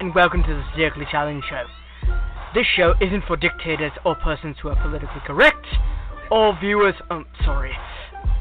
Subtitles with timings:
[0.00, 1.64] And welcome to the Satirically Challenge Show.
[2.54, 5.66] This show isn't for dictators or persons who are politically correct,
[6.30, 7.72] or viewers, um, sorry,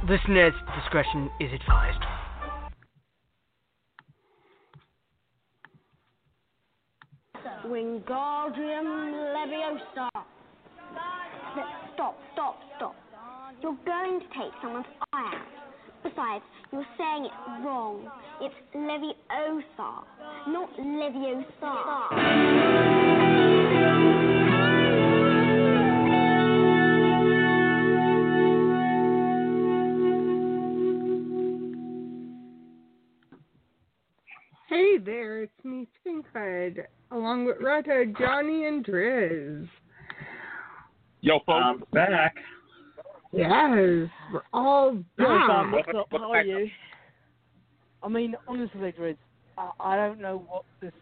[0.08, 2.02] listeners' discretion is advised.
[7.66, 8.88] Wingardium
[9.36, 10.10] Leviosa.
[11.94, 12.96] Stop, stop, stop.
[13.62, 15.60] You're going to take someone's eye out.
[16.04, 17.32] Besides, you're saying it
[17.66, 18.10] wrong.
[18.42, 20.04] It's Leviosa,
[20.48, 21.50] not Leviosa.
[34.70, 39.68] Hey there, it's me, Pinkhood, along with Redhood, Johnnie, and Drizz.
[41.22, 42.36] Yo, folks, I'm back.
[43.32, 45.72] Yes, we're all back.
[45.72, 46.08] what's up?
[46.12, 46.70] How are you?
[48.02, 49.18] I mean, honestly, Drizz,
[49.58, 50.94] I, I don't know what this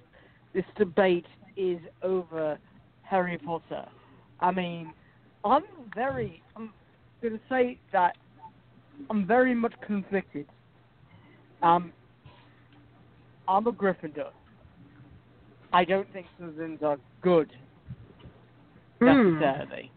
[0.53, 1.25] this debate
[1.55, 2.57] is over
[3.03, 3.85] Harry Potter.
[4.39, 4.91] I mean,
[5.43, 5.63] I'm
[5.95, 6.73] very, I'm
[7.21, 8.15] going to say that
[9.09, 10.47] I'm very much conflicted.
[11.61, 11.93] Um,
[13.47, 14.29] I'm a Gryffindor.
[15.73, 17.51] I don't think Slytherins are good
[18.99, 19.39] Hmm.
[19.39, 19.91] necessarily.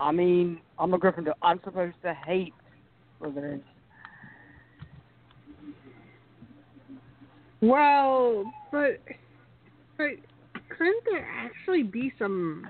[0.00, 1.32] I mean, I'm a Gryffindor.
[1.42, 2.54] I'm supposed to hate
[3.20, 3.62] Slytherins.
[7.60, 9.00] Well, but
[9.98, 10.12] but
[10.76, 12.66] couldn't there actually be some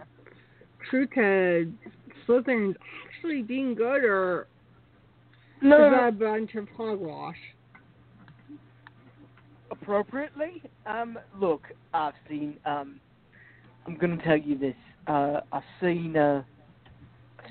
[0.89, 1.73] truth to
[2.27, 2.75] Slytherins
[3.07, 4.49] actually being good, or
[5.63, 7.37] is that a bunch of hogwash?
[9.71, 10.63] appropriately.
[10.87, 11.63] Um, look,
[11.95, 12.57] I've seen.
[12.65, 13.01] Um,
[13.87, 14.75] I'm going to tell you this.
[15.07, 16.17] Uh, I've seen.
[16.17, 16.43] Uh,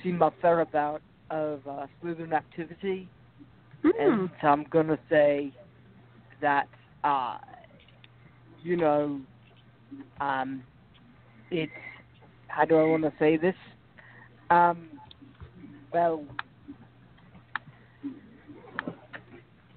[0.04, 1.86] Seen my fair amount of uh,
[2.34, 3.08] activity,
[3.82, 3.90] Hmm.
[4.00, 5.52] and I'm going to say
[6.42, 6.68] that.
[7.04, 7.38] Uh,
[8.62, 9.22] you know,
[10.20, 10.64] um,
[11.50, 11.72] it's.
[12.48, 13.56] How do I want to say this?
[14.50, 14.90] Um,
[15.94, 16.26] well,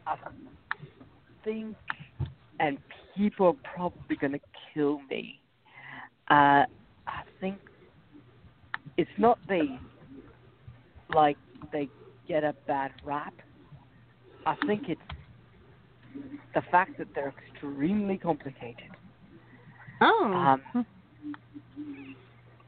[0.07, 0.17] I
[1.45, 1.77] think
[2.63, 2.79] and
[3.17, 4.41] people are probably going to
[4.73, 5.39] kill me.
[6.31, 6.65] Uh,
[7.07, 7.59] I think
[8.97, 9.79] it's not they
[11.15, 11.37] like
[11.73, 11.89] they
[12.29, 13.35] get a bad rap.
[14.47, 15.01] I think it's
[16.55, 18.91] the fact that they're extremely complicated.
[20.01, 20.59] Oh.
[20.75, 20.87] Um,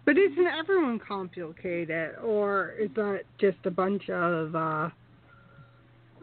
[0.06, 4.91] But isn't everyone complicated, or is that just a bunch of uh,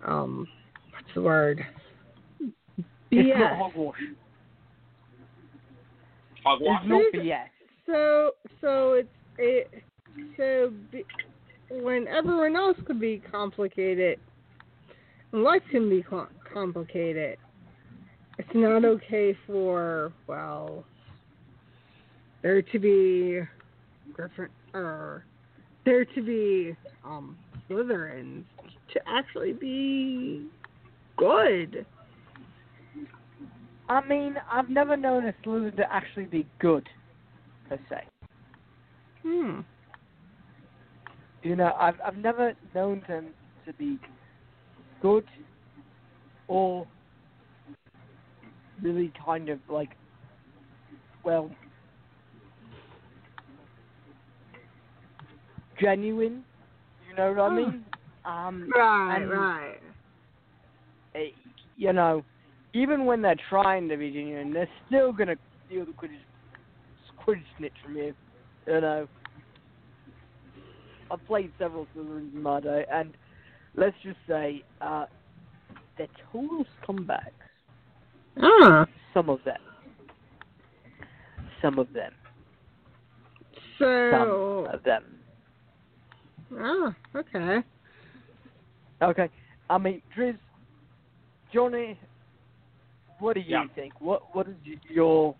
[0.05, 0.47] um,
[0.91, 1.65] what's the word?
[3.09, 3.97] It's not hogwash.
[6.43, 6.81] Hogwash.
[6.83, 7.47] It's not Is- BS.
[7.87, 9.09] So, so it's
[9.39, 9.83] it.
[10.37, 11.03] So be,
[11.79, 14.19] when everyone else could be complicated,
[15.31, 16.03] and life can be
[16.53, 17.37] complicated.
[18.37, 20.83] It's not okay for well
[22.41, 23.41] there to be
[24.13, 25.23] Griffin or
[25.85, 27.37] there to be um
[27.69, 28.43] Slytherins
[28.93, 30.47] to actually be
[31.17, 31.85] good.
[33.87, 36.87] I mean, I've never known a Slytherin to actually be good,
[37.67, 38.03] per se.
[39.23, 39.59] Hmm.
[41.43, 43.33] You know, I've I've never known them
[43.65, 43.99] to be
[45.01, 45.25] good
[46.47, 46.87] or
[48.81, 49.91] really kind of like
[51.23, 51.51] well
[55.79, 56.45] genuine.
[57.07, 57.55] You know what I Hmm.
[57.55, 57.85] mean?
[58.25, 59.79] Um, Right, and, right.
[61.15, 61.29] eh,
[61.75, 62.23] You know,
[62.73, 65.35] even when they're trying to be genuine, they're still gonna
[65.65, 66.25] steal the Quidditch,
[67.19, 68.13] Quidditch snitch from you.
[68.67, 69.07] You know.
[71.11, 73.13] I've played several Slytherins in my day, and
[73.75, 75.05] let's just say uh,
[75.97, 77.31] they're total scumbags.
[78.41, 78.85] Ah.
[79.13, 79.59] Some of them.
[81.61, 82.13] Some of them.
[83.77, 85.03] So, some of them.
[86.53, 87.59] oh, okay.
[89.01, 89.29] Okay.
[89.69, 90.37] I mean, Drizz,
[91.53, 91.99] Johnnie,
[93.19, 93.65] what do you Yeah.
[93.75, 93.93] think?
[93.99, 94.55] What What is
[94.89, 95.35] your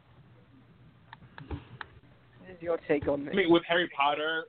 [1.48, 3.30] what is your take on this?
[3.34, 3.46] I this?
[3.46, 4.46] mean, with Harry Potter,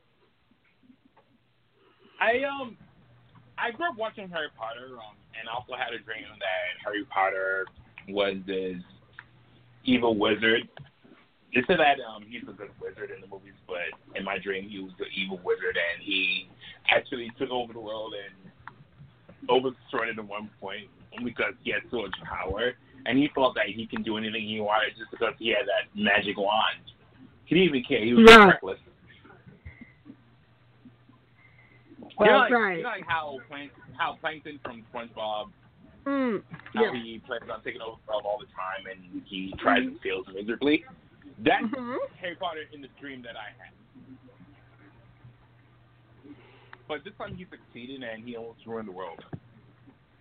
[2.22, 2.76] I um,
[3.58, 7.66] I grew up watching Harry Potter, um, and also had a dream that Harry Potter
[8.08, 8.78] was this
[9.84, 10.68] evil wizard.
[11.52, 14.68] They said that um, he's a good wizard in the movies, but in my dream,
[14.70, 16.48] he was the evil wizard, and he
[16.88, 18.70] actually took over the world and
[19.50, 20.86] overthrew it at one point
[21.24, 22.72] because he had so much power,
[23.04, 25.90] and he thought that he can do anything he wanted just because he had that
[26.00, 26.80] magic wand.
[27.44, 28.02] He didn't even care.
[28.04, 28.46] He was Yeah.
[28.46, 28.78] reckless.
[32.18, 32.76] Well, you know, like, right.
[32.78, 35.50] you know, like how Plank, how Plankton from SpongeBob,
[36.04, 36.42] Mm,
[36.74, 36.92] how yeah.
[37.00, 40.26] he plans on taking over the world all the time, and he tries and fails
[40.34, 40.84] miserably.
[41.38, 41.96] That's Mhm.
[42.20, 43.72] Harry Potter in the dream that I had.
[46.88, 49.24] But this time he succeeded, and he almost ruined the world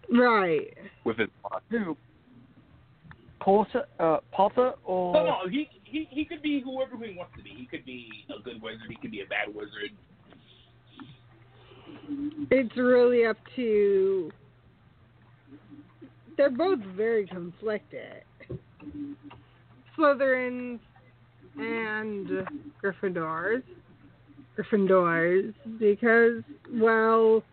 [0.10, 0.78] Right.
[1.04, 1.64] with his plot.
[1.70, 1.98] Who?
[3.40, 7.42] Potter, uh, Potter or No, no, he, he he could be whoever he wants to
[7.44, 7.50] be.
[7.50, 8.88] He could be a good wizard.
[8.88, 9.98] He could be a bad wizard.
[12.50, 14.32] It's really up to.
[16.38, 18.24] They're both very conflicted.
[19.98, 20.80] Slytherins
[21.58, 22.48] and
[22.84, 23.64] Gryffindors.
[24.58, 26.44] Gryffindors, because,
[26.74, 27.44] well,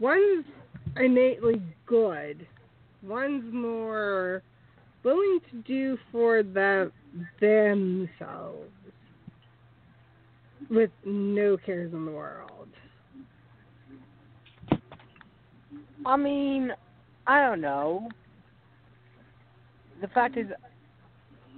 [0.00, 0.44] one's
[0.96, 2.46] innately good,
[3.02, 4.42] one's more
[5.04, 6.90] willing to do for the
[7.40, 8.70] themselves
[10.70, 12.68] with no cares in the world.
[16.06, 16.72] I mean,
[17.26, 18.08] I don't know.
[20.00, 20.46] The fact is,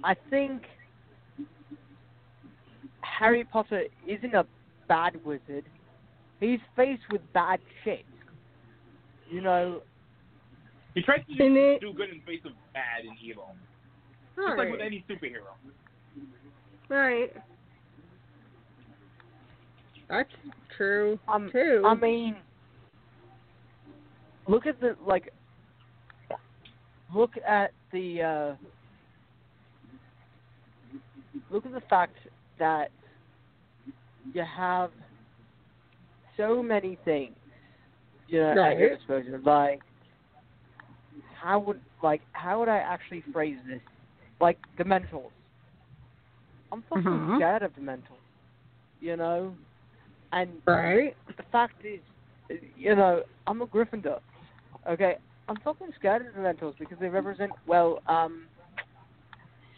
[0.03, 0.63] I think
[3.01, 4.45] Harry Potter isn't a
[4.87, 5.63] bad wizard.
[6.39, 8.03] He's faced with bad shit.
[9.29, 9.81] You know,
[10.95, 13.55] He tries to do, do good in the face of bad and evil,
[14.35, 15.53] just like with any superhero.
[16.89, 17.31] Right.
[20.09, 20.29] That's
[20.75, 21.83] true um, too.
[21.85, 22.35] I mean,
[24.51, 25.33] look at the like.
[27.13, 28.21] Look at the.
[28.21, 28.55] Uh,
[31.49, 32.15] look at the fact
[32.59, 32.91] that
[34.33, 34.91] you have
[36.37, 37.35] so many things,
[38.27, 38.97] you know, at your Right.
[38.97, 39.39] disposal.
[39.43, 39.81] Like,
[41.33, 43.81] how would like how would I actually phrase this?
[44.39, 45.31] Like the Dementors.
[46.71, 47.37] I'm fucking Mhm.
[47.37, 48.17] scared of the Dementors.
[49.01, 49.55] You know,
[50.31, 51.15] and right.
[51.35, 51.99] the fact is,
[52.77, 54.21] you know, I'm a Gryffindor.
[54.89, 55.15] Okay,
[55.47, 58.47] I'm fucking scared of the Dementors because they represent well, um,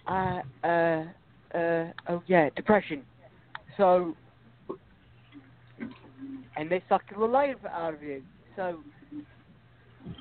[0.08, 1.04] uh, uh,
[1.54, 3.04] uh, oh yeah, depression.
[3.78, 4.16] So,
[6.56, 8.22] and they suck the life out of you.
[8.56, 8.80] So,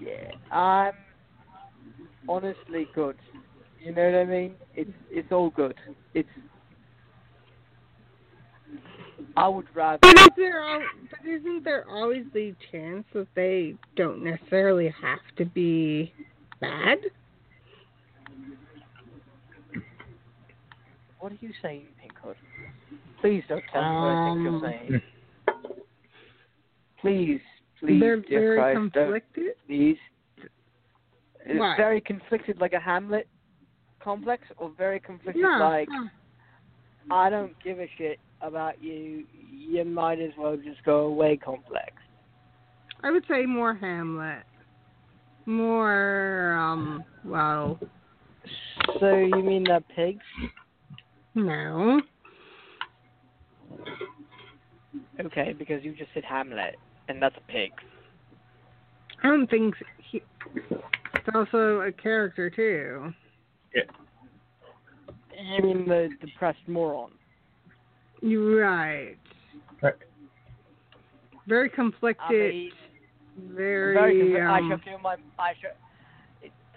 [0.01, 0.95] yeah, I'm
[2.29, 3.17] honestly good.
[3.79, 4.55] You know what I mean?
[4.75, 5.75] It's it's all good.
[6.15, 6.29] It's
[9.37, 9.99] I would rather.
[10.03, 15.21] But is there al- but isn't there always the chance that they don't necessarily have
[15.37, 16.13] to be
[16.61, 16.99] bad?
[21.21, 22.35] What are you saying, Pinkhood?
[23.21, 25.03] Please don't tell me what I think Um, you're saying.
[27.01, 27.41] Please,
[27.79, 29.57] please, They're dear very Christ, don't- conflicted.
[29.67, 29.99] please.
[31.45, 31.77] It's What?
[31.77, 33.29] very conflicted, like a Hamlet
[34.01, 35.59] complex, or very conflicted, Yeah.
[35.59, 35.89] like.
[37.11, 39.25] I don't give a shit about you.
[39.51, 41.93] You might as well just go away complex.
[43.03, 44.45] I would say more Hamlet.
[45.47, 47.79] More um well
[49.01, 50.23] So you mean the pigs?
[51.35, 52.01] no.
[55.21, 56.77] Okay, because you just said Hamlet,
[57.09, 57.71] and that's a pig.
[59.23, 59.75] I don't think
[60.11, 60.23] he
[61.15, 63.13] it's also a character too.
[63.75, 63.83] Yeah.
[65.57, 67.13] You mean the depressed moron?
[68.23, 69.17] You're right.
[69.83, 69.95] Right.
[71.47, 72.55] Very I conflicted.
[72.55, 72.73] mean,
[73.37, 75.17] very, very conf- I um, shall do my.
[75.39, 75.73] I shall.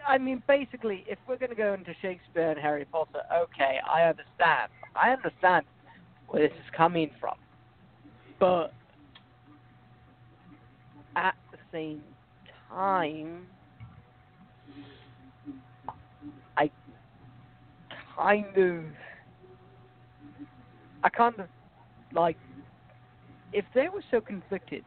[0.08, 4.04] I mean, basically, if we're going to go into Shakespeare and Harry Potter, okay, I
[4.04, 4.72] understand.
[4.96, 5.66] I understand
[6.28, 7.36] where this is coming from,
[8.40, 8.74] but
[11.16, 12.02] at the same
[12.70, 13.48] time,
[16.58, 16.70] I
[18.16, 18.84] kind of,
[21.06, 21.48] I kind of
[22.14, 22.36] like
[23.54, 24.84] if they were so conflicted,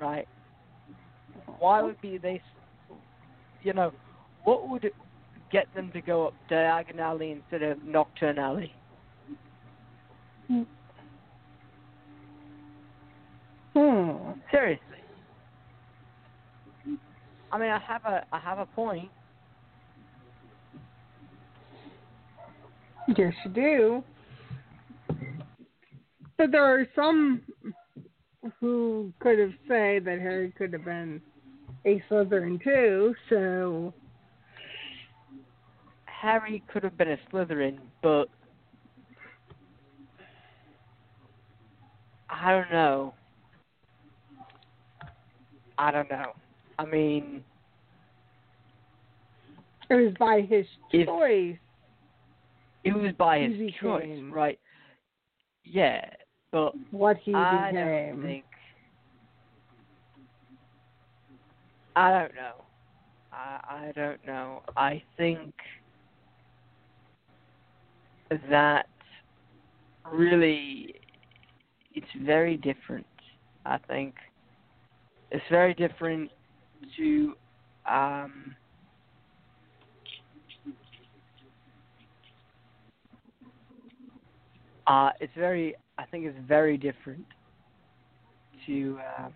[0.00, 0.26] right?
[1.58, 2.40] Why would be they?
[3.62, 3.92] You know,
[4.44, 4.90] what would
[5.52, 8.72] get them to go up diagonally instead of nocturnally?
[10.46, 10.62] Hmm.
[14.50, 14.80] Seriously.
[17.52, 19.10] I mean, I have a I have a point.
[23.14, 24.04] Yes, you do.
[26.38, 27.42] But there are some
[28.60, 31.20] who could have said that Harry could have been
[31.84, 33.14] a Slytherin too.
[33.28, 33.92] So
[36.06, 38.28] Harry could have been a Slytherin, but
[42.30, 43.14] I don't know.
[45.76, 46.32] I don't know.
[46.78, 47.42] I mean,
[49.90, 51.56] it was by his choice.
[52.84, 54.58] it was by his choice, right?
[55.64, 56.04] Yeah,
[56.52, 58.16] but What he I became.
[58.16, 58.44] don't think.
[61.96, 62.64] I don't know.
[63.32, 64.62] I I don't know.
[64.76, 65.52] I think
[68.50, 68.86] that
[70.12, 70.94] really
[71.94, 73.06] it's very different.
[73.66, 74.14] I think
[75.30, 76.30] it's very different
[76.96, 77.34] to
[77.90, 78.54] um
[84.86, 87.24] uh it's very I think it's very different
[88.66, 89.32] to um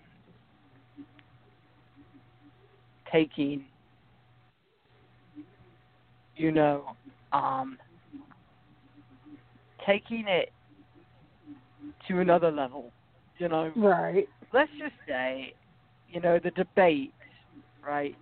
[3.12, 3.64] taking
[6.36, 6.84] you know
[7.32, 7.78] um
[9.86, 10.50] taking it
[12.08, 12.92] to another level
[13.38, 14.26] you know Right.
[14.52, 15.54] let's just say
[16.08, 17.14] you know the debate
[17.86, 18.16] right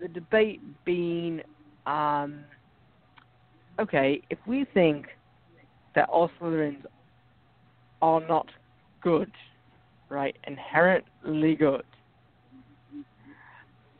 [0.00, 1.40] the debate being
[1.86, 2.44] um
[3.78, 5.06] okay if we think
[5.94, 6.84] that all Slytherins
[8.02, 8.46] are not
[9.02, 9.30] good
[10.08, 11.82] right inherently good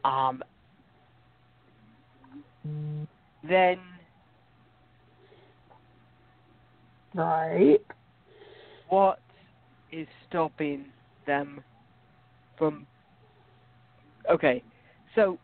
[0.05, 0.43] um
[3.49, 3.79] then
[7.15, 7.81] Right.
[8.89, 9.19] what
[9.91, 10.87] is stopping
[11.27, 11.65] them
[12.57, 12.87] from
[14.31, 14.63] okay
[15.15, 15.39] so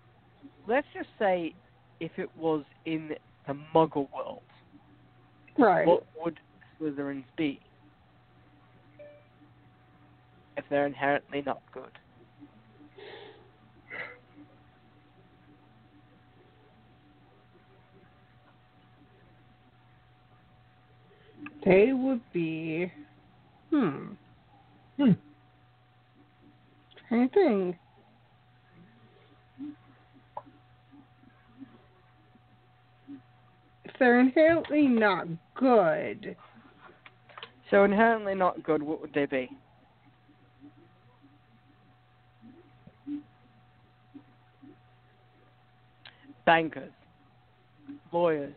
[0.69, 1.55] let's just say
[2.01, 3.11] if it was in
[3.47, 4.43] the muggle world
[5.57, 5.87] Right.
[5.87, 6.41] what would
[6.81, 7.61] slytherins be
[10.57, 11.91] if they're inherently not good
[21.65, 22.93] They would be.
[23.71, 24.13] Hmm.
[24.99, 25.13] Hmm.
[27.09, 27.77] Trying to think.
[33.99, 36.37] They're inherently not good,
[37.71, 39.51] so inherently not good what would they be
[46.47, 46.93] bankers
[48.13, 48.53] lawyers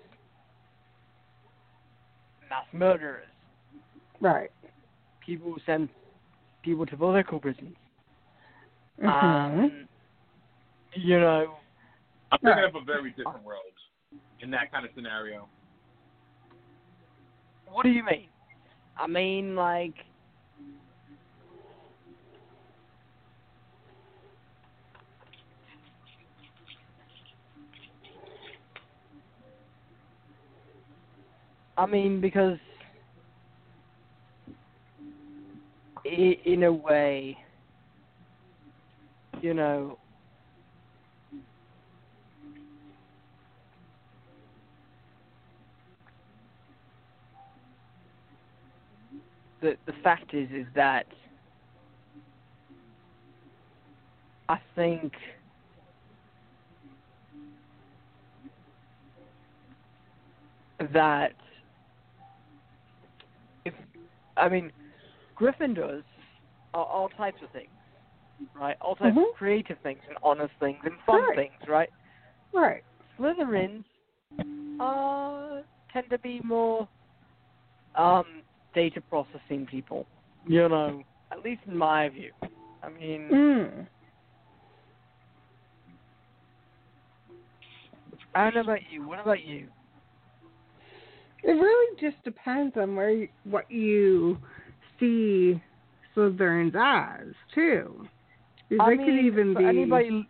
[2.50, 3.28] mass murderers
[4.20, 4.52] right?
[5.26, 5.90] people who send
[6.64, 7.76] people to political prisons.
[9.00, 9.06] Mhm.
[9.06, 9.88] Um,
[10.94, 11.58] you know,
[12.32, 12.64] I'm thinking Right.
[12.66, 13.74] of a very different world
[14.42, 15.48] in that kind of scenario.
[17.72, 18.30] what do you mean?
[18.98, 19.94] I mean, like,
[31.78, 32.58] I mean, because
[36.06, 37.38] in a way,
[39.42, 40.00] you know,
[49.62, 51.08] the the fact is is that
[54.50, 55.14] I think
[60.94, 61.34] that
[63.66, 63.74] if
[64.38, 64.72] I mean
[65.40, 66.04] Gryffindors
[66.74, 67.70] are all types of things,
[68.56, 68.76] right?
[68.82, 69.30] All types Mhm.
[69.30, 71.36] of creative things and honest things and fun Right.
[71.36, 71.90] things, right?
[72.54, 72.84] right.
[73.18, 73.84] Slytherins
[74.80, 75.62] uh,
[75.92, 76.88] tend to be more
[77.96, 78.44] um,
[78.78, 80.06] data processing people.
[80.48, 82.32] You know, at least in my view.
[82.84, 83.88] I mean, Mm.
[88.36, 89.08] I don't know about you.
[89.08, 89.68] What about you?
[91.44, 94.38] It really just depends on where you, what you
[95.00, 95.60] see
[96.16, 98.08] Slytherins as too.
[98.70, 100.30] 'Cause I they mean, could even for be anybody.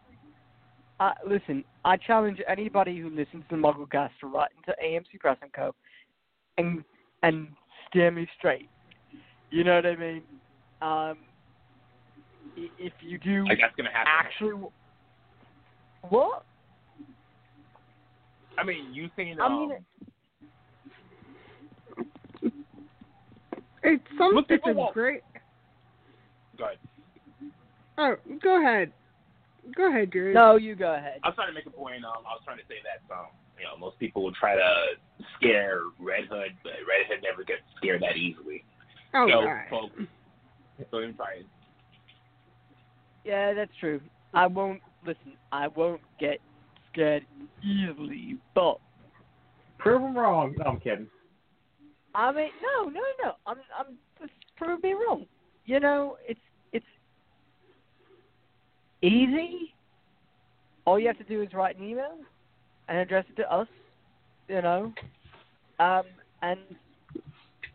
[0.99, 5.37] Uh, listen, I challenge anybody who listens to the MuggleCast to write into AMC Press
[5.41, 5.75] and Co.
[6.57, 6.83] and
[7.23, 7.47] and
[7.89, 8.69] steer me straight.
[9.49, 10.21] You know what I mean?
[10.81, 11.17] Um,
[12.79, 14.11] if you do Like that's gonna happen.
[14.17, 14.69] actually,
[16.09, 16.43] what?
[18.57, 19.77] I mean, you seen I um, mean,
[23.83, 24.33] It's some.
[24.33, 25.21] Look, it's a won't- great.
[26.57, 26.77] Go ahead.
[27.99, 28.91] Oh, go ahead.
[29.75, 30.33] Go ahead, Drew.
[30.33, 31.19] No, you go ahead.
[31.23, 32.03] I was trying to make a point.
[32.03, 34.73] Um, I was trying to say that um, you know, most people will try to
[35.37, 38.63] scare Redhood, but Redhood never gets scared that easily.
[39.13, 39.69] Oh, so, all right.
[39.69, 39.95] folks,
[40.91, 41.45] so I'm trying.
[43.25, 43.99] Yeah, that's true.
[44.33, 45.33] I won't listen.
[45.51, 46.39] I won't get
[46.91, 47.25] scared
[47.63, 48.79] easily, but
[49.77, 50.55] Prove them wrong.
[50.57, 51.07] No, I'm kidding.
[52.15, 53.31] I mean, no, no, no.
[53.45, 55.25] I'm, I'm just prove me wrong.
[55.65, 56.39] You know, it's
[56.73, 56.85] it's
[59.01, 59.73] easy.
[60.85, 62.17] All you have to do is write an email
[62.87, 63.67] and address it to us.
[64.47, 64.93] You know,
[65.79, 66.03] um,
[66.41, 66.59] and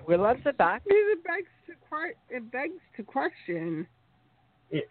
[0.06, 0.82] we'll answer back.
[0.86, 3.86] It begs to que- it begs to question.
[4.70, 4.90] It-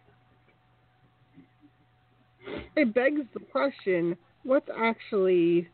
[2.76, 5.68] It begs the question: What's actually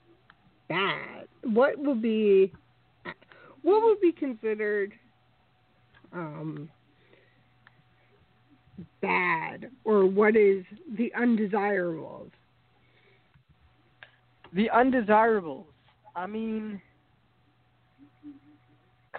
[0.69, 1.29] bad?
[1.43, 2.53] What would be
[3.63, 4.93] what would be considered
[6.13, 6.71] um,
[9.03, 10.65] bad, or what is
[10.97, 12.31] the undesirables?
[14.53, 15.67] The undesirables.
[16.17, 16.81] I mean,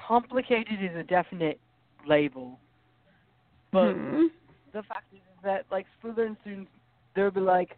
[0.07, 1.59] complicated is a definite
[2.07, 2.59] label,
[3.71, 4.27] but Hmm.
[4.73, 6.71] the fact is that like Slytherin students,
[7.15, 7.77] they'll be like,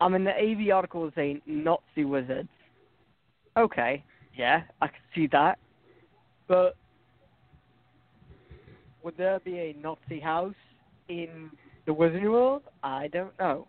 [0.00, 2.48] I mean, the AV article is saying Nazi wizards.
[3.58, 4.02] Okay,
[4.34, 5.58] yeah, I can see that,
[6.48, 6.76] but
[9.02, 10.54] would there be a Nazi house
[11.08, 11.50] in
[11.86, 12.62] the Wizarding World?
[12.82, 13.66] I don't know.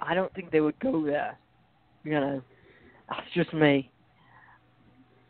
[0.00, 1.38] I don't think they would go there.
[2.04, 2.42] You know,
[3.08, 3.90] that's just me.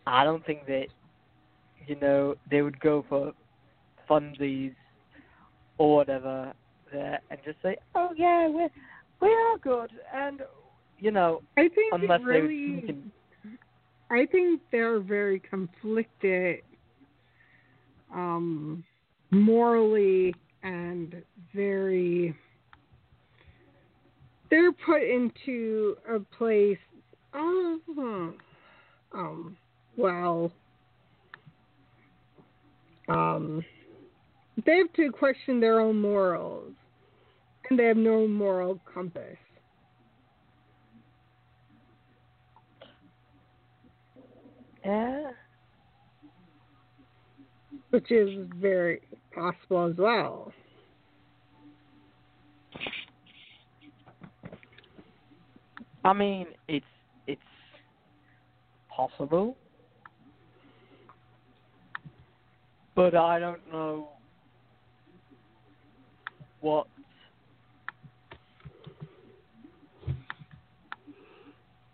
[0.06, 0.86] I don't think that,
[1.86, 3.32] you know, they would go for
[4.08, 4.74] funsies
[5.78, 6.52] or whatever
[6.92, 8.68] there and just say, oh yeah, we're
[9.20, 10.40] we are good, and
[10.98, 12.82] you know, I think unless they really.
[12.86, 13.12] can,
[14.10, 16.62] I think they're very conflicted,
[18.12, 18.82] um,
[19.30, 21.22] morally and
[21.54, 22.34] very.
[24.50, 26.78] They're put into a place.
[27.32, 27.78] Oh,
[29.12, 29.56] um,
[29.96, 30.52] well,
[33.08, 33.64] um,
[34.66, 36.72] they have to question their own morals,
[37.68, 39.36] and they have no moral compass.
[44.84, 45.30] yeah,
[47.90, 49.00] which is very
[49.34, 50.52] possible as well.
[56.04, 56.84] I mean, it's
[57.26, 57.40] it's
[58.88, 59.56] possible,
[62.94, 64.10] but I don't know
[66.60, 66.86] what.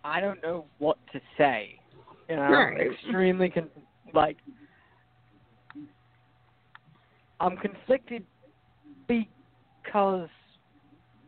[0.05, 1.81] I don't know what to say.
[2.29, 2.93] You know, I'm Right.
[2.93, 3.71] extremely con-
[4.15, 4.39] like
[7.41, 8.25] I'm conflicted
[9.09, 10.31] because,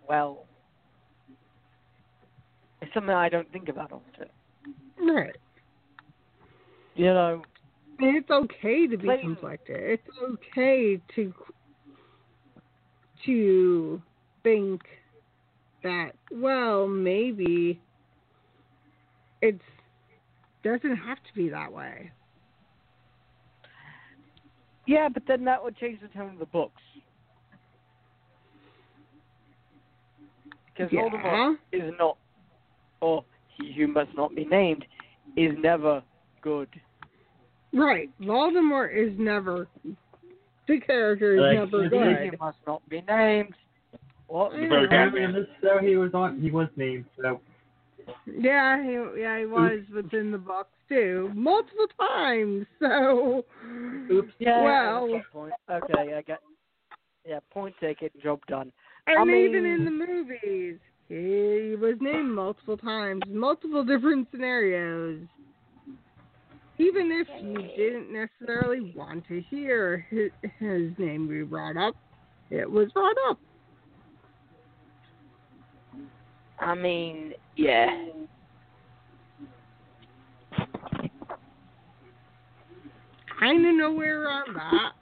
[0.09, 0.48] well,
[2.89, 4.29] it's something I don't think about often.
[4.99, 5.37] Right.
[6.95, 7.43] You know,
[8.01, 9.77] it's okay to be Plain- conflicted.
[10.01, 11.35] It's okay to
[13.27, 14.01] to
[14.45, 14.81] think
[15.83, 17.81] that well maybe
[19.43, 19.63] it's
[20.63, 22.11] doesn't have to be that way.
[24.87, 26.81] yeah, but then that would change the tone of the books.
[30.67, 31.03] Because Yeah.
[31.03, 32.17] Voldemort is not,
[33.01, 33.25] or
[33.57, 34.85] he who must not be named,
[35.37, 36.03] is never
[36.43, 36.69] good.
[37.73, 38.11] Right.
[38.21, 39.69] Voldemort is never
[40.67, 43.55] the character is Like, never if He must not be named.
[44.29, 44.53] What?
[44.53, 44.69] Yeah.
[44.69, 47.41] Very bad Apparently in this show he was on he was named, so
[48.27, 52.67] Yeah, he yeah he was within the box too, multiple times.
[52.81, 53.45] So,
[54.11, 54.33] Oops.
[54.39, 54.63] Yeah.
[54.63, 55.53] well, point.
[55.71, 56.39] Okay, I got.
[57.27, 58.73] Yeah, point taken, job done.
[59.07, 60.79] and I mean- even in the movies,
[61.09, 65.21] he was named multiple times, multiple different scenarios.
[66.79, 71.97] Even if you didn't necessarily want to hear his, his name be brought up,
[72.51, 73.39] it was brought up.
[76.61, 77.87] I mean, yeah.
[83.41, 84.93] Kind of know where I'm at.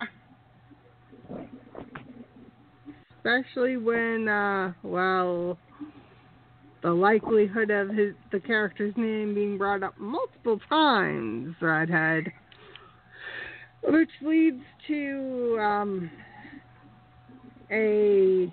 [3.19, 5.59] Especially when, uh, well,
[6.87, 12.31] the likelihood of his the character's name being brought up multiple times, Redhood,
[13.83, 16.11] which leads to um,
[17.73, 18.53] a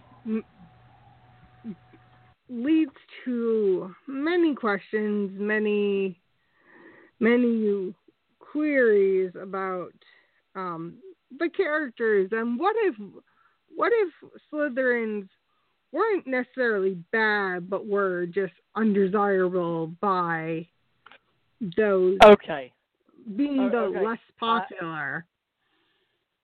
[2.49, 2.91] leads
[3.23, 6.19] to many questions, many,
[7.19, 7.93] many
[8.39, 9.93] queries about
[10.55, 10.95] um,
[11.37, 12.29] the characters.
[12.31, 12.95] And what if,
[13.75, 14.11] what if
[14.51, 15.29] Slytherins
[15.93, 20.67] weren't necessarily bad, but were just undesirable by
[21.77, 22.73] those Okay.
[23.37, 24.03] being Oh, the okay.
[24.03, 25.25] less popular.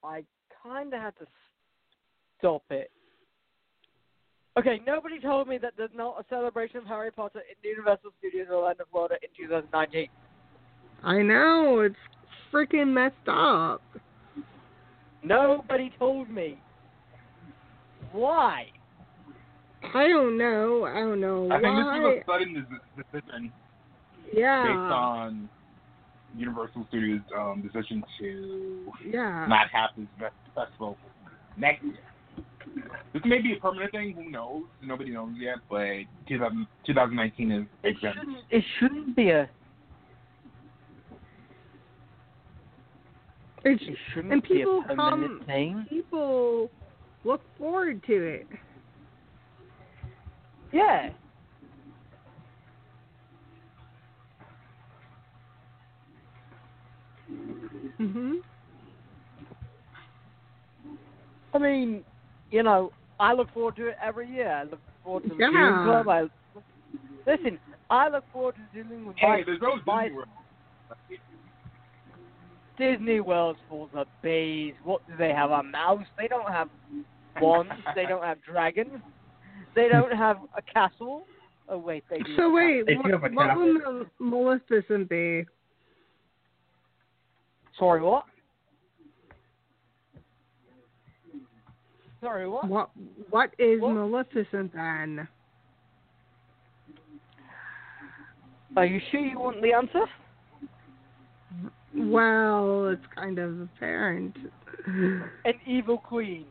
[0.04, 0.24] I
[0.64, 1.26] kind of had to
[2.38, 2.92] stop it.
[4.58, 8.48] Okay, nobody told me that there's not a celebration of Harry Potter in Universal Studios
[8.52, 10.08] Orlando, Florida in 2019.
[11.04, 11.96] I know it's
[12.52, 13.82] freaking messed up.
[15.24, 16.60] Nobody told me.
[18.12, 18.68] Why?
[19.82, 20.86] I don't know.
[20.86, 22.12] I don't know I think this why.
[22.12, 23.52] is a sudden des- decision
[24.34, 24.64] yeah.
[24.64, 25.50] based on
[26.38, 29.46] Universal Studios' um, decision to yeah.
[29.48, 30.08] not have this
[30.54, 30.98] festival
[31.58, 31.94] next year.
[33.14, 34.14] This may be a permanent thing.
[34.14, 34.64] Who knows?
[34.84, 35.56] Nobody knows yet.
[35.70, 38.20] But 2000, 2019 is It exempt.
[38.20, 38.38] shouldn't.
[38.52, 39.50] It shouldn't be a.
[43.66, 45.48] It's, It shouldn't and be a people permanent come.
[45.48, 45.86] thing.
[45.90, 46.70] People
[47.24, 48.48] look forward to it.
[50.72, 51.10] Yeah.
[58.00, 58.38] Mhm.
[61.54, 62.04] I mean,
[62.52, 64.50] you know, I look forward to it every year.
[64.50, 65.50] I look forward to the Yeah.
[65.52, 66.08] June Club.
[66.10, 66.30] I
[67.26, 67.60] listen.
[67.90, 70.30] I look forward to dealing with my, Hey, there's no my Disney World.
[72.78, 74.76] Disney World's full of bees.
[74.84, 75.52] What do they have?
[75.52, 76.06] A mouse?
[76.18, 76.70] They don't have
[77.42, 77.74] wands.
[77.96, 79.02] they don't have dragons.
[79.76, 81.24] They don't have a castle.
[81.68, 82.36] Oh wait, they do.
[82.36, 83.74] So have wait, They do what, have a what castle.
[83.86, 85.46] will Maleficent be?
[87.78, 88.26] Sorry, what?
[92.22, 92.68] Sorry, what?
[92.68, 92.90] What
[93.30, 93.94] What is What?
[93.94, 95.28] Maleficent then?
[98.76, 100.06] Are you sure you want the answer?
[101.96, 104.36] Well, it's kind of apparent.
[104.86, 106.46] An evil queen.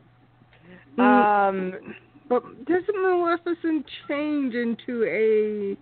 [0.99, 1.49] Mm.
[1.49, 1.95] Um,
[2.29, 5.77] But doesn't Maleficent change into a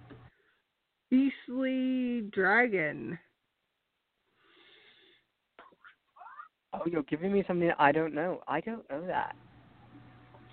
[1.11, 3.19] beastly dragon?
[6.73, 8.43] oh, you're giving me something I don't know.
[8.47, 9.35] I don't know that.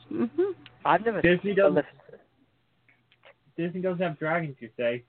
[0.09, 0.25] hmm
[0.85, 2.21] I've never Disney seen doesn't- Maleficent.
[3.57, 5.03] Disney doesn't have dragons, you say?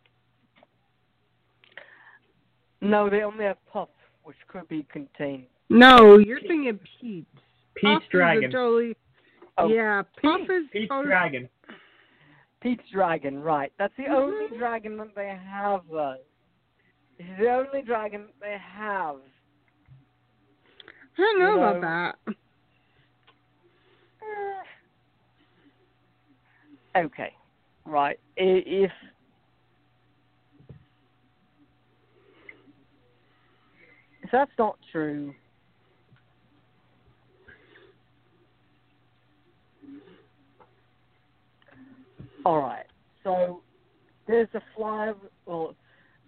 [2.83, 3.89] No, they only have Puff,
[4.25, 5.47] which could be contained.
[5.71, 7.25] No, you're thinking Peach.
[7.75, 8.51] Peach Puff is a dragon.
[8.51, 8.97] totally.
[9.57, 11.49] Oh, yeah, Puff is Peach totally- dragon.
[12.65, 13.71] Pete's Dragon, right.
[13.79, 14.57] That's the only mm-hmm.
[14.57, 16.17] dragon that they have, though.
[17.19, 19.17] It's the only dragon that they have.
[21.17, 22.35] I don't know you about that.
[26.97, 27.33] Okay,
[27.85, 28.21] right.
[28.37, 28.93] If
[34.23, 35.35] if that's not true,
[42.45, 42.87] all right.
[43.23, 43.63] So
[44.27, 45.13] there's a fly.
[45.47, 45.75] Well,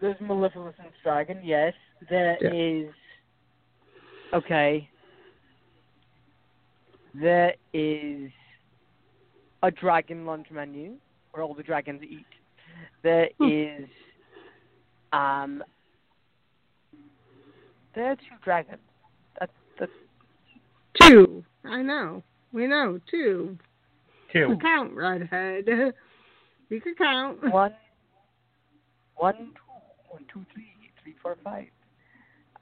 [0.00, 1.40] there's Maleficent's dragon.
[1.42, 1.74] Yes,
[2.08, 2.92] there is.
[4.32, 4.38] Yeah.
[4.38, 4.90] Okay.
[7.14, 8.30] There is
[9.62, 10.94] a dragon lunch menu
[11.30, 12.26] where all the dragons eat.
[13.02, 13.48] There Hmm.
[13.48, 13.88] is
[15.12, 15.64] um
[17.94, 18.82] there are two dragons.
[19.40, 19.92] That's that's
[21.00, 21.44] Two.
[21.64, 22.22] I know.
[22.52, 23.00] We know.
[23.10, 23.58] Two.
[24.32, 24.38] Two.
[24.38, 25.94] You count, Redhood.
[26.68, 27.38] You can count.
[27.50, 27.74] one
[29.16, 29.50] one two
[30.10, 30.66] one two three
[31.02, 31.66] three four five.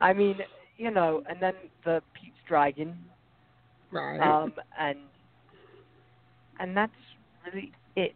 [0.01, 0.38] I mean,
[0.77, 2.97] you know, and then the Pete's dragon.
[3.90, 4.21] Right.
[4.21, 4.99] Um and
[6.61, 6.93] and that's
[7.47, 8.14] really it.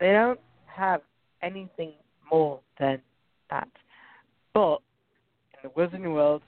[0.00, 1.02] They don't have
[1.42, 1.92] anything
[2.30, 3.00] more than
[3.50, 3.68] that.
[4.54, 4.78] But
[5.62, 6.42] in the Wizarding World,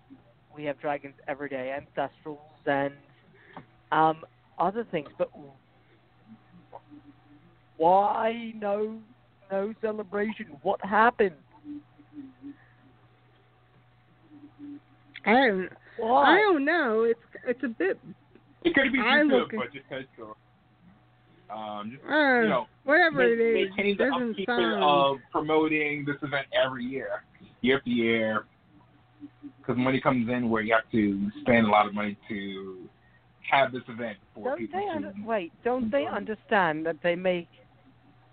[0.54, 2.94] we have dragons every day, ancestrals and
[3.92, 4.24] um,
[4.58, 5.08] other things.
[5.18, 5.30] But
[7.80, 8.98] why no
[9.50, 10.46] no celebration?
[10.62, 11.34] What happened?
[15.26, 15.68] I don't.
[15.98, 16.34] Why?
[16.34, 17.04] I don't know.
[17.04, 17.98] It's it's a bit.
[18.64, 20.36] It could be I'm due to looking- a budget cut, so
[21.54, 24.84] um, just Uh, you know, whatever ma- it is, maintaining the doesn't upkeep sound.
[24.84, 27.22] of promoting this event every year,
[27.62, 28.44] year after year,
[29.58, 32.88] because money comes in where you have to spend a lot of money to
[33.50, 34.92] have this event for Don't people they to.
[34.92, 35.52] under- wait?
[35.64, 37.48] Don't they understand that they make?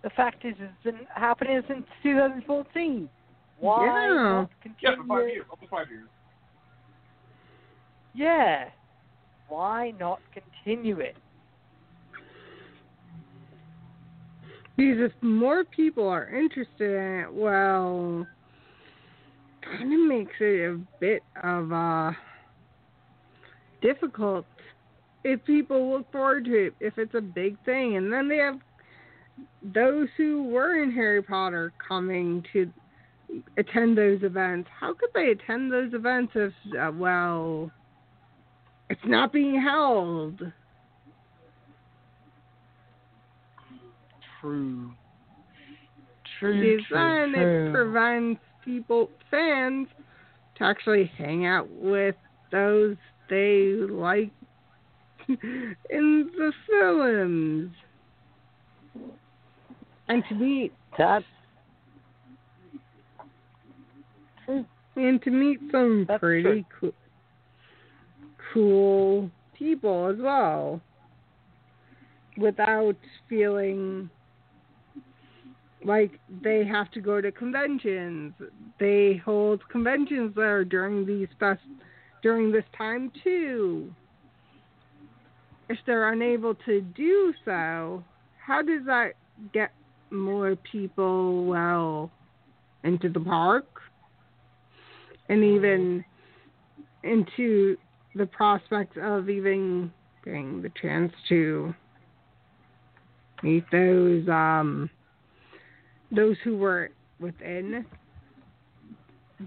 [0.08, 3.10] The fact is, it's been happening since 2014.
[3.60, 4.14] Why Yeah.
[4.14, 4.96] not yeah, continue?
[4.96, 6.08] for five years, almost five years.
[8.14, 8.70] Yeah.
[9.50, 11.18] Why not continue it?
[14.78, 18.26] Because if more people are interested in it, well,
[19.62, 22.14] kind of makes it a bit of uh
[23.82, 24.46] difficult
[25.26, 28.60] if people look forward to it if it's a big thing and then they have
[29.62, 32.72] those who were in Harry Potter coming to
[33.58, 34.70] attend those events.
[34.80, 37.72] How could they attend those events if uh, well
[38.90, 40.42] it's not being held?
[44.40, 44.92] True.
[46.40, 49.88] True, then it prevents people, fans,
[50.58, 52.16] to actually hang out with
[52.52, 52.96] those
[53.30, 54.32] they like
[55.28, 57.72] in the films.
[60.10, 61.26] And to meet That's
[64.46, 64.62] hmm.
[64.62, 64.66] true.
[64.96, 66.94] and to meet some That's pretty cool,
[68.54, 70.82] cool people as well,
[72.38, 72.96] without
[73.28, 74.10] feeling
[75.84, 78.34] like they have to go to conventions.
[78.80, 81.62] They hold conventions there during these fest
[82.24, 83.94] during this time too.
[85.70, 88.04] If they're unable to do so,
[88.46, 89.12] how does that
[89.54, 89.72] get
[90.12, 92.12] more people well
[92.84, 93.66] into the park?
[95.30, 96.04] and even
[97.04, 97.78] into
[98.16, 99.92] the prospect of even
[100.24, 101.74] getting the chance to
[103.44, 104.90] meet those um
[106.12, 106.90] those who were
[107.20, 107.86] within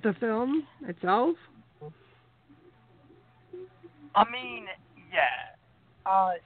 [0.03, 1.35] the film itself.
[4.14, 4.66] I mean,
[5.11, 5.57] yeah.
[6.05, 6.37] Uh,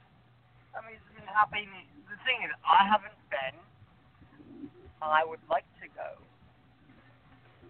[0.72, 1.66] I mean, it's been happening.
[2.09, 3.59] The thing is, I haven't been.
[5.10, 6.24] I would like to go.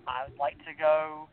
[0.07, 1.29] I would like to go.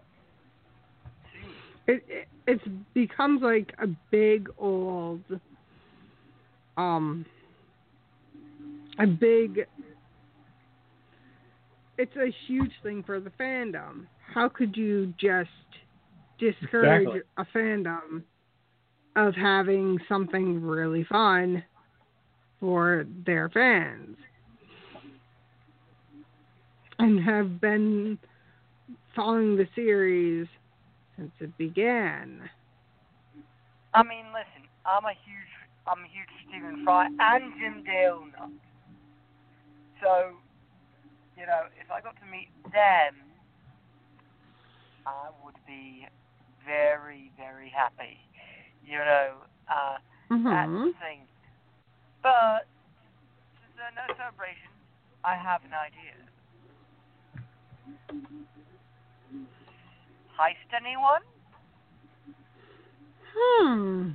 [1.88, 5.22] It, it it's becomes like a big old
[6.78, 7.26] um
[9.00, 9.66] a big
[11.98, 14.06] it's a huge thing for the fandom.
[14.34, 15.50] How could you just
[16.40, 17.22] discourage Exactly.
[17.38, 18.24] a fandom
[19.16, 21.64] of having something really fun
[22.60, 24.18] for their fans?
[27.02, 28.20] And have been
[29.16, 30.46] following the series
[31.18, 32.48] since it began.
[33.96, 34.70] I mean, listen.
[34.86, 35.50] I'm a huge,
[35.88, 38.54] I'm a huge Stephen Fry and Jim Dale nut.
[40.00, 40.38] So,
[41.36, 43.18] you know, if I got to meet them,
[45.08, 46.06] I would be
[46.64, 48.20] very, very happy.
[48.86, 49.98] You know, uh,
[50.30, 50.94] that's Mhm.
[50.94, 51.28] the thing.
[52.22, 52.68] But
[53.58, 54.70] since there are no celebrations,
[55.24, 56.14] I have an idea.
[60.38, 61.22] Heist anyone?
[63.34, 64.10] Hmm.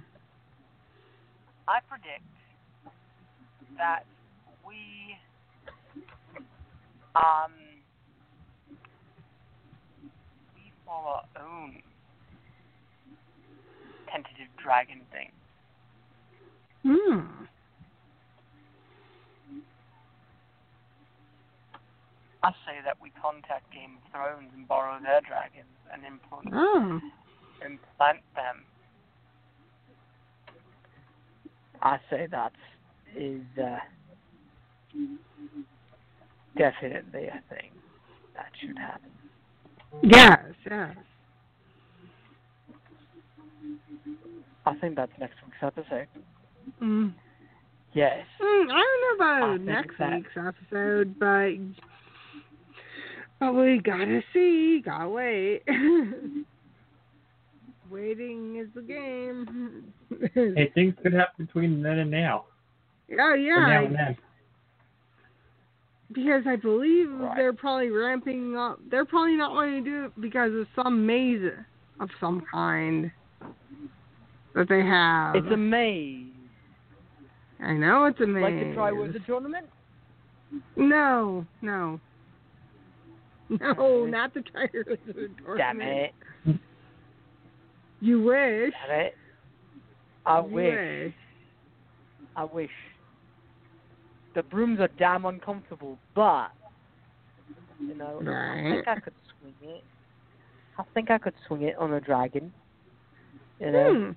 [1.69, 2.23] I predict
[3.79, 4.05] that
[4.67, 5.17] we
[7.15, 7.53] um
[10.55, 11.83] we follow our own
[14.11, 15.31] tentative dragon thing.
[16.83, 17.47] Hmm.
[22.47, 27.01] I say that we contact Game of Thrones and borrow their dragons and implant Oh.
[27.61, 28.63] implant them.
[31.83, 32.53] I say that
[33.17, 33.79] is uh,
[36.57, 37.73] definitely a thing
[38.37, 39.11] that should happen.
[40.05, 40.97] Yes, yes.
[44.67, 46.07] I think that's next week's episode.
[46.81, 47.13] Mm.
[47.93, 48.25] Yes.
[48.41, 51.57] Mm, I don't know about think next week's episode, but
[53.40, 54.81] but we gotta see.
[54.85, 55.62] Gotta wait.
[57.90, 59.85] Waiting is the game.
[60.35, 62.44] Hey, things could happen between then and now.
[63.12, 63.87] Oh, yeah, Or now yeah.
[63.87, 64.16] and then.
[66.12, 67.37] Because I believe Right.
[67.37, 68.81] they're probably ramping up.
[68.90, 71.53] They're probably not wanting to do it because of some maze
[72.01, 73.11] of some kind
[74.55, 75.37] that they have.
[75.37, 76.27] It's a maze.
[77.61, 78.42] I know it's a maze.
[78.42, 79.66] Like the Triwizard Tournament?
[80.77, 82.01] No, no.
[83.61, 84.99] No, not the Triwizard
[85.45, 85.59] Tournament.
[85.59, 86.13] Damn it.
[88.01, 88.73] You wish.
[88.89, 89.15] Damn it.
[90.25, 91.15] I You wish.
[92.35, 92.71] I wish.
[94.35, 96.49] The brooms are damn uncomfortable, but
[97.81, 99.85] you know, I think I could swing it.
[100.79, 102.53] I think I could swing it on a dragon.
[103.61, 104.11] You know, Hmm.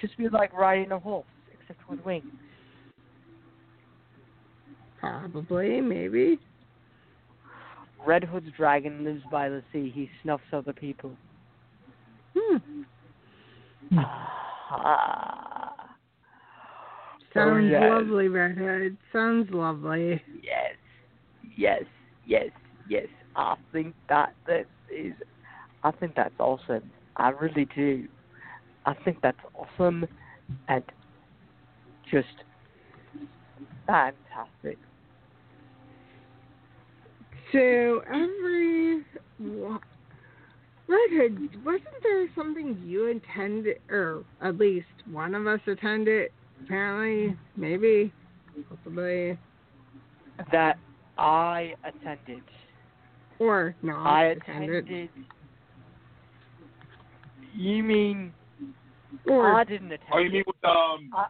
[0.00, 2.24] just be like riding a horse, except with wings.
[5.00, 6.38] Probably, maybe.
[8.06, 9.90] Redhood's dragon lives by the sea.
[9.94, 11.12] He snuffs other people.
[12.36, 12.82] Hmm.
[17.34, 17.82] Sounds yes.
[17.84, 18.96] lovely, Red Hood.
[19.12, 20.22] Sounds lovely.
[20.42, 20.74] Yes.
[21.56, 21.82] yes,
[22.26, 22.50] yes,
[22.88, 23.06] yes.
[23.36, 25.12] I think that that is.
[25.84, 26.90] I think that's awesome.
[27.16, 28.08] I really do.
[28.86, 30.06] I think that's awesome
[30.68, 30.82] and
[32.10, 32.26] just
[33.86, 34.78] fantastic.
[37.52, 39.04] So every
[40.88, 46.30] Redhood, wasn't there something you attended, or at least one of us attended?
[46.64, 48.12] Apparently, maybe,
[48.68, 49.38] possibly,
[50.50, 50.78] That
[51.16, 52.42] I attended.
[53.38, 55.10] or not I attended, attended.
[57.54, 58.32] You mean
[59.26, 60.10] or I didn't attend?
[60.12, 61.26] Oh, you mean with um I-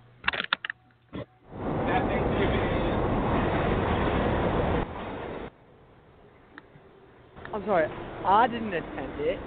[7.52, 7.88] I'm sorry.
[8.24, 9.38] I didn't attend it.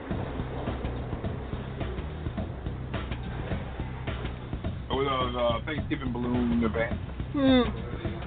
[4.90, 6.94] With uh, the Thanksgiving balloon event.
[7.34, 7.62] hmm.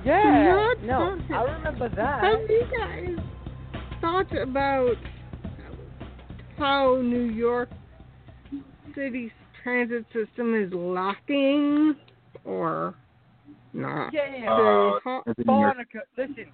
[0.06, 0.54] Yeah.
[0.54, 1.36] Not No, something.
[1.36, 2.22] I remember that.
[2.24, 3.24] Have you guys
[4.00, 4.96] thought about
[6.58, 7.68] how New York
[8.94, 9.30] City's
[9.62, 11.96] transit system is lacking
[12.44, 12.94] or
[13.72, 14.12] not?
[14.12, 14.52] Yeah, yeah.
[14.52, 16.46] Uh, The ho- as in New York- Barnacle, listen,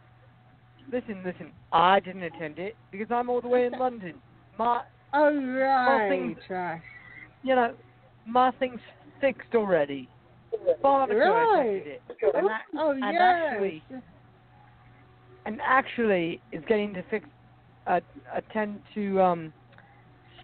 [0.92, 1.52] listen, listen.
[1.72, 4.14] I didn't attend it because I'm all the way in London.
[4.58, 4.82] My,
[5.14, 6.08] oh, right.
[6.08, 6.80] things- right.
[7.42, 7.74] you know,
[8.26, 8.80] my thing's
[9.20, 10.08] fixed already.
[10.82, 11.82] Barnacle Right.
[11.86, 12.02] it,
[12.34, 13.22] and, I, Oh, and yes.
[13.22, 13.82] actually,
[15.46, 17.28] and actually is getting to fix,
[17.86, 18.00] uh,
[18.34, 19.52] attend to um,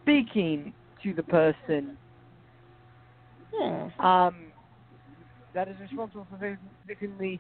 [0.01, 1.97] speaking to the person
[3.55, 4.05] Hmm.
[4.05, 4.53] um,
[5.55, 7.39] that is responsible for fixing the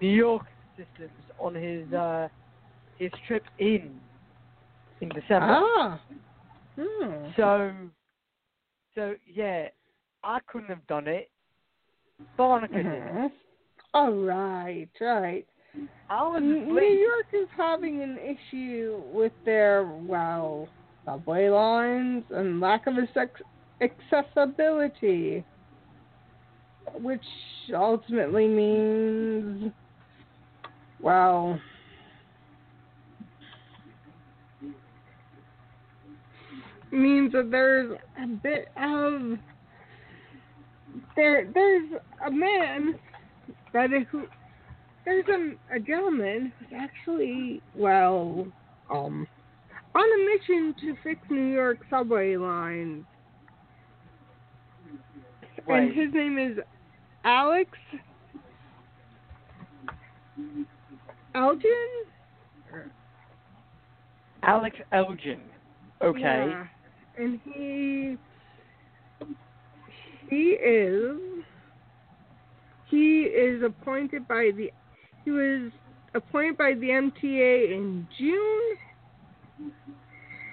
[0.00, 2.28] New York systems on his uh,
[2.98, 4.00] his trip in
[5.00, 5.62] in December.
[5.62, 6.00] Ah.
[6.78, 7.26] Hmm.
[7.36, 7.72] So,
[8.94, 9.68] so yeah,
[10.22, 11.30] I couldn't have done it.
[12.36, 12.86] Barnacle did.
[12.86, 13.30] Mhm.
[13.94, 15.46] Oh, right, right.
[16.08, 16.80] I was New.
[16.80, 20.68] York is having an issue with their, well,
[21.04, 22.94] subway lines and lack of
[23.80, 25.44] accessibility,
[26.94, 27.24] which
[27.74, 29.72] ultimately means,
[31.00, 31.60] well,
[36.90, 39.38] means that there's a bit of
[41.14, 41.50] there.
[41.52, 41.90] There's
[42.26, 42.98] a man
[43.72, 44.24] that is who
[45.04, 48.46] there's a, a gentleman who's actually, well,
[48.90, 49.26] um,
[49.94, 53.04] on a mission to fix New York subway lines.
[55.68, 56.58] And his name is
[57.24, 57.70] Alex
[61.34, 61.66] Elder?
[64.42, 65.36] Alex Elder.
[66.02, 66.20] Okay.
[66.20, 66.66] Yeah.
[67.18, 68.16] And he
[70.28, 71.18] he is
[72.90, 74.70] he is appointed by the
[75.24, 75.72] he was
[76.14, 78.76] appointed by the MTA in June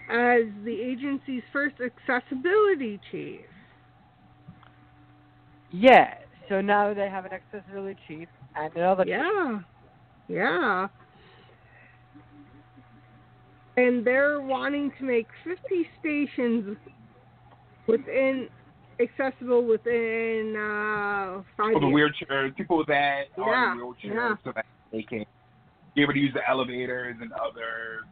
[0.09, 3.41] as the agency's first accessibility chief.
[5.71, 6.13] Yeah.
[6.49, 9.05] So now they have an accessibility chief and another.
[9.07, 9.59] Yeah.
[10.27, 10.87] Yeah.
[13.75, 16.77] And they're wanting to make 50 stations
[17.87, 18.47] within
[18.99, 22.13] accessible within uh, five For the years.
[22.29, 24.35] wheelchairs, people that are in wheelchairs yeah.
[24.43, 25.25] so that they can
[25.95, 28.05] be able to use the elevators and other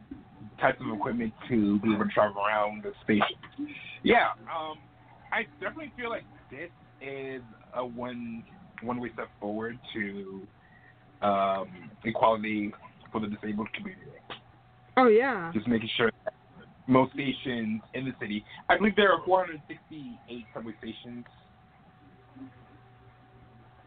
[0.60, 3.74] types of equipment to be able to travel around the station.
[4.02, 4.78] Yeah, um,
[5.32, 6.70] I definitely feel like this
[7.00, 7.42] is
[7.74, 8.44] a one
[8.82, 10.42] one way step forward to
[11.22, 11.68] um,
[12.04, 12.72] equality
[13.10, 14.10] for the disabled community.
[14.96, 15.50] Oh yeah.
[15.54, 16.34] Just making sure that
[16.86, 21.24] most stations in the city, I believe there are 468 subway stations.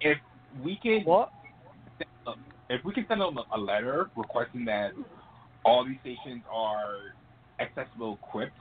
[0.02, 0.18] If
[0.64, 1.32] we can What?
[2.70, 4.92] if we can send them a letter requesting that
[5.64, 7.14] all these stations are
[7.60, 8.54] accessible equipped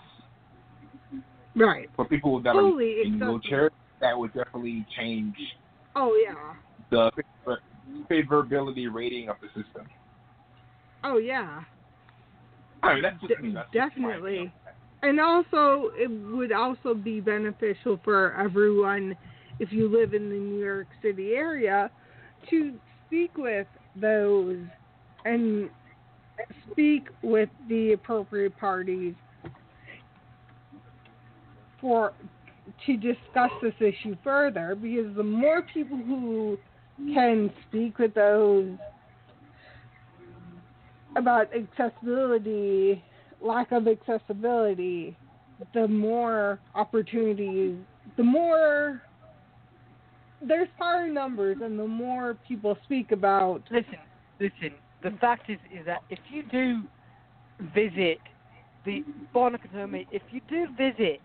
[1.56, 1.88] Right.
[1.96, 3.38] for people that Fully are in accessible.
[3.40, 5.36] wheelchairs, that would definitely change
[5.96, 6.54] Oh yeah.
[6.90, 7.10] the
[7.44, 7.62] favor-
[8.10, 9.86] favorability rating of the system.
[11.04, 11.64] Oh yeah.
[13.02, 13.16] That's
[13.54, 14.52] That's definitely.
[15.02, 19.16] And also, it would also be beneficial for everyone
[19.58, 21.90] if you live in the New York City area
[22.50, 22.74] to
[23.06, 23.66] speak with
[23.96, 24.58] those
[25.24, 25.68] and
[26.70, 29.14] speak with the appropriate parties
[31.80, 32.12] for
[32.86, 36.58] to discuss this issue further because the more people who
[37.12, 38.70] can speak with those
[41.16, 43.02] about accessibility,
[43.40, 45.16] lack of accessibility,
[45.72, 47.76] the more opportunities,
[48.16, 49.02] the more
[50.46, 53.62] there's power numbers, and the more people speak about.
[53.70, 53.98] Listen,
[54.40, 56.82] listen, the fact is is that if you do
[57.74, 58.18] visit
[58.84, 59.02] the
[59.32, 59.68] Barnacle
[60.10, 61.20] if you do visit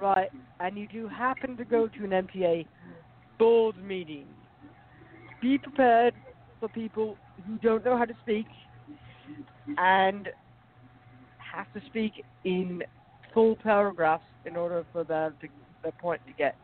[0.00, 0.30] right
[0.60, 2.66] and you do happen to go to an MTA
[3.38, 4.26] board meeting,
[5.40, 6.14] be prepared
[6.60, 8.46] for people who don't know how to speak
[9.78, 10.28] and
[11.38, 12.82] have to speak in
[13.32, 15.48] full paragraphs in order for the to,
[15.84, 16.56] the point to get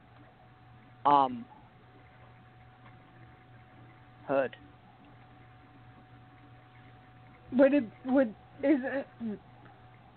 [1.05, 1.45] um
[4.27, 4.57] heard.
[7.57, 8.29] Would it would
[8.63, 9.07] is it,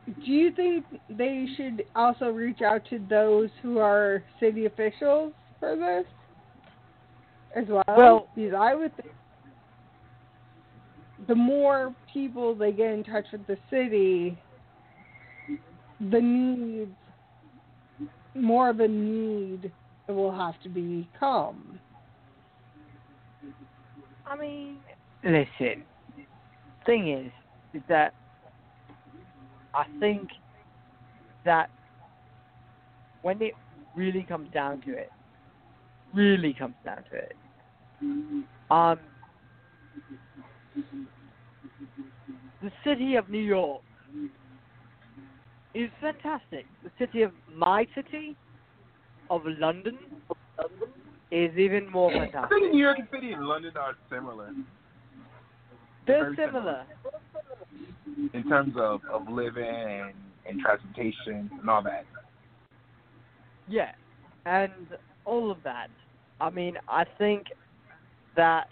[0.06, 5.76] do you think they should also reach out to those who are city officials for
[5.76, 6.06] this
[7.56, 7.84] as well?
[7.98, 9.14] Well- because I would think
[11.28, 14.38] the more people they get in touch with the city,
[16.12, 16.92] the needs
[18.36, 19.72] more of a need
[20.08, 21.80] will have to become.
[24.28, 24.78] I mean,
[25.24, 25.84] listen.
[26.86, 27.32] Thing is,
[27.74, 28.14] is that
[29.74, 30.30] I think
[31.46, 31.70] that
[33.22, 33.54] when it
[33.96, 35.12] really comes down to it,
[36.14, 37.36] really comes down to it,
[38.70, 39.00] um,
[42.66, 43.84] the city of New York
[45.76, 46.66] is fantastic.
[46.84, 48.36] The city of my city,
[49.30, 50.00] of London,
[51.30, 52.40] is even more fantastic.
[52.44, 54.50] I think New York City and London are similar
[56.08, 56.86] They're very similar.
[58.34, 60.14] in terms of, of living and,
[60.50, 62.06] and transportation and all that.
[63.68, 63.92] Yeah,
[64.48, 64.72] and
[65.24, 65.90] all of that.
[66.42, 67.46] I mean, I think
[68.36, 68.66] that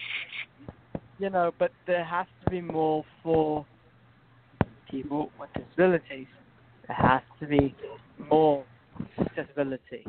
[1.19, 3.65] you know, but there has to be more for
[4.93, 6.27] people with disabilities.
[6.87, 7.73] There has to be
[8.29, 8.63] more
[9.19, 10.05] accessibility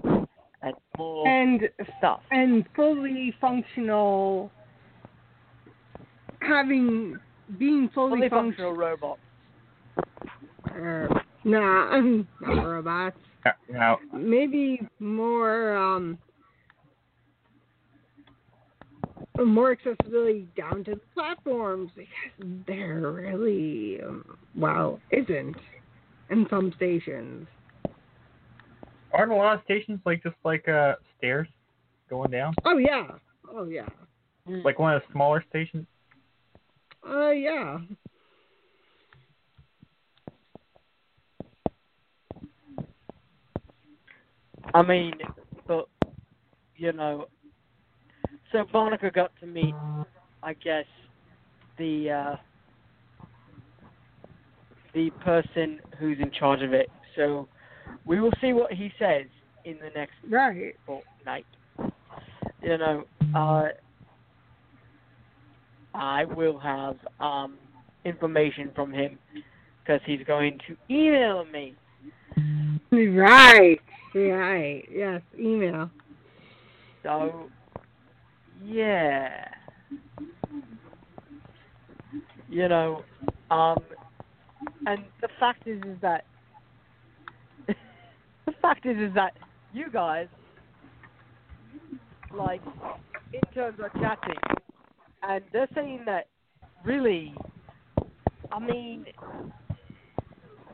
[0.62, 1.62] and more And
[1.98, 2.20] stuff.
[2.30, 4.50] and fully functional
[6.40, 7.16] having
[7.58, 9.20] being fully, Fully functional functional robots.
[10.66, 12.00] uh, nah
[12.40, 13.16] not robots
[13.70, 16.18] Now, maybe more um
[19.42, 25.56] more accessibility down to the platforms because there really um, well isn't
[26.30, 27.46] in some stations.
[29.12, 31.48] Aren't a lot of stations like just like uh stairs
[32.08, 32.54] going down?
[32.64, 33.08] oh yeah.
[33.50, 33.88] Oh yeah.
[34.46, 35.86] Like one of the smaller stations?
[37.08, 37.78] uh yeah.
[44.72, 45.12] I mean,
[45.66, 45.88] but
[46.76, 47.28] you know,
[48.54, 49.74] so Barnacle got to meet,
[50.44, 50.84] I guess,
[51.76, 52.36] the uh,
[54.94, 56.88] the person who's in charge of it.
[57.16, 57.48] So
[58.06, 59.26] we will see what he says
[59.64, 61.46] in the next right fortnight.
[62.62, 63.64] You know, uh,
[65.92, 67.56] I will have um,
[68.04, 69.18] information from him
[69.82, 71.74] because he's going to email me.
[72.92, 73.80] Right.
[74.14, 74.84] Right.
[74.92, 75.22] Yes.
[75.36, 75.90] Email.
[77.02, 77.50] So,
[78.64, 79.48] yeah.
[82.48, 83.02] You know,
[83.50, 83.78] um,
[84.86, 86.24] and the fact is, is that
[87.66, 89.32] the fact is, is that
[89.72, 90.28] you guys,
[92.32, 92.60] like,
[93.32, 94.40] interns are chatting,
[95.22, 96.28] and they're saying that
[96.84, 97.34] really,
[98.52, 99.06] I mean,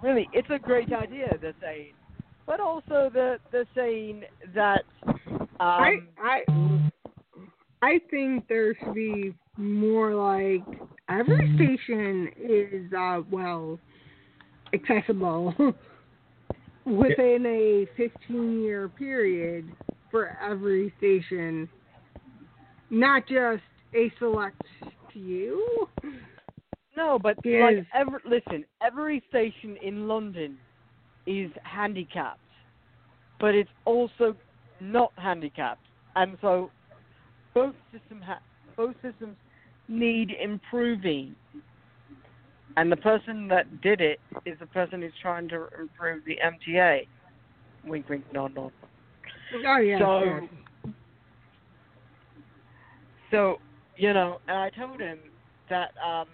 [0.02, 1.38] really, it's a great idea.
[1.40, 1.92] They're saying,
[2.46, 4.24] but also they're they're saying
[4.54, 4.82] that.
[5.06, 5.16] Um,
[5.60, 6.79] I I
[7.82, 10.62] I think there should be more like
[11.08, 13.78] every station is uh well
[14.72, 15.54] accessible
[16.86, 19.64] within a 15 year period
[20.10, 21.68] for every station.
[22.90, 23.62] Not just
[23.94, 24.56] a select
[25.12, 25.88] few.
[26.96, 27.60] No, but Yes.
[27.60, 30.58] like every listen, every station in London
[31.26, 32.40] is handicapped,
[33.38, 34.36] but it's also
[34.80, 35.84] not handicapped,
[36.16, 36.70] and so
[37.54, 38.40] both system ha-
[38.76, 39.36] both systems
[39.88, 41.34] need improving.
[42.76, 47.06] And the person that did it is the person who's trying to improve the MTA.
[47.84, 48.72] Wink, wink, nod, nod.
[49.64, 50.48] oh yeah So-.
[53.30, 53.58] So
[53.96, 55.18] you know, and I told him
[55.68, 56.26] that um,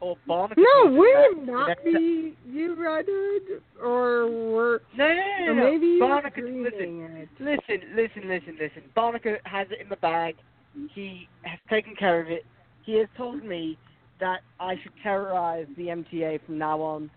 [0.00, 0.62] or Barnacle.
[0.62, 5.46] no told him would that it the not be you Ruddard or were No, no,
[5.46, 8.82] no, no, maybe Barnacle, listen, it listen, listen, listen, listen.
[8.94, 10.36] Barnacle has it in the bag.
[10.94, 12.44] He has taken care of it.
[12.84, 13.76] He has told me
[14.20, 17.10] that I should terrorize the MTA from now on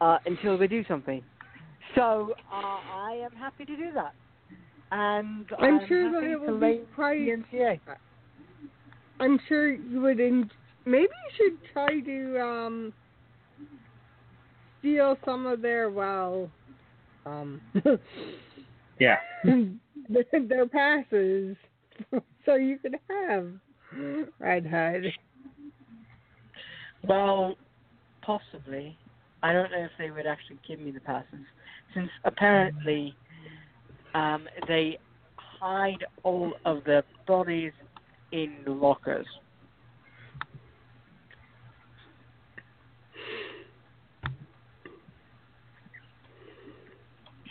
[0.00, 1.22] uh, until they do something.
[1.94, 4.12] So uh, I am happy to do that.
[4.90, 7.80] And I'm I'm sure that it will be quite the MTA.
[9.20, 10.50] I'm sure you would in-
[10.84, 12.92] maybe you should try to um
[14.78, 16.50] steal some of their well
[17.26, 17.60] um
[18.98, 19.18] Yeah.
[19.44, 21.56] their, their passes
[22.44, 23.46] so you could have
[24.38, 25.12] Redhood.
[27.06, 27.56] Well,
[28.22, 28.96] possibly.
[29.42, 31.46] I don't know if they would actually give me the passes,
[31.94, 33.14] since apparently
[34.14, 34.98] um, they
[35.36, 37.72] hide all of their bodies
[38.32, 39.26] in lockers.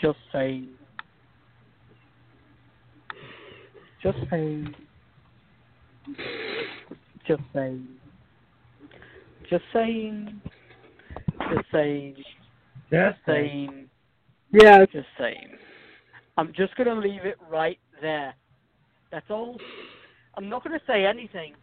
[0.01, 0.69] Just saying.
[4.01, 4.75] Just saying.
[7.27, 7.87] Just saying.
[9.49, 10.41] Just saying.
[11.49, 12.15] Just saying.
[12.91, 13.89] Just saying.
[14.51, 14.85] Yeah.
[14.85, 15.57] Just saying.
[16.37, 18.35] I'm just gonna leave it right there.
[19.11, 19.59] That's all.
[20.35, 21.55] I'm not gonna say anything.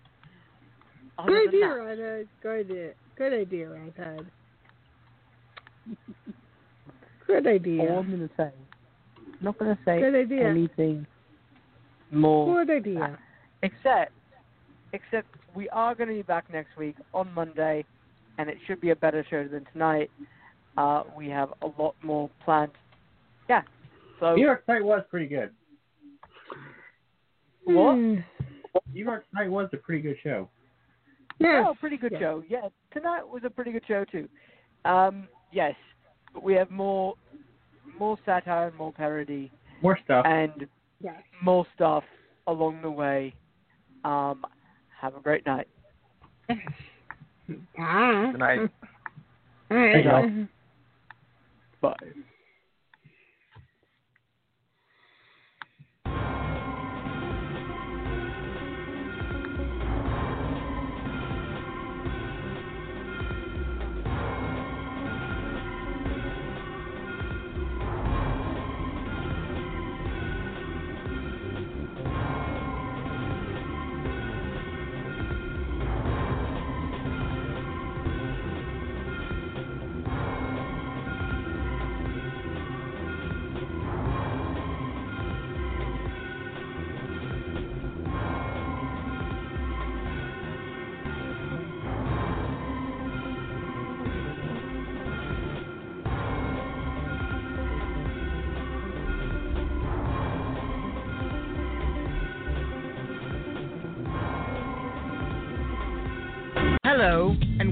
[1.18, 1.74] other Good than idea, that.
[1.74, 2.28] Redhood.
[2.42, 2.92] Good idea.
[3.16, 4.30] Good idea, Redhood.
[7.26, 7.82] Good idea.
[7.90, 8.50] All I'm gonna say.
[9.18, 10.48] I'm not gonna say Good idea.
[10.48, 11.06] anything
[12.10, 12.64] more.
[12.64, 13.18] Good idea.
[13.62, 14.12] Except,
[14.92, 17.84] except we are going to be back next week on Monday,
[18.38, 20.10] and it should be a better show than tonight.
[20.76, 22.72] Uh, we have a lot more planned.
[23.48, 23.62] Yeah.
[24.20, 25.50] So New York Night was pretty good.
[27.64, 27.94] what?
[27.94, 28.14] Hmm.
[28.92, 30.48] New York Night was a pretty good show.
[31.38, 32.20] Yeah, Oh, pretty good yes.
[32.20, 32.42] show.
[32.48, 34.28] Yeah, tonight was a pretty good show too.
[34.84, 35.74] Um, yes,
[36.34, 37.14] but we have more,
[37.98, 40.26] more satire and more parody More stuff.
[40.26, 40.68] and
[41.00, 41.22] Yes.
[41.42, 42.04] more stuff
[42.46, 43.34] along the way.
[44.04, 44.44] Um,
[45.00, 45.68] have a great night.
[46.48, 48.58] Good night.
[49.70, 49.94] All right.
[50.04, 50.46] Hey.
[51.80, 51.96] Bye.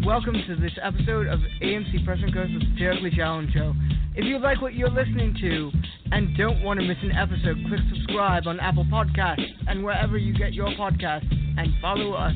[0.03, 3.75] And welcome to this episode of AMC Press and Coast with the Terribly Challenge Show.
[4.15, 5.73] If you like what you're listening to
[6.13, 10.33] and don't want to miss an episode, click subscribe on Apple Podcasts and wherever you
[10.37, 12.35] get your podcasts, and follow us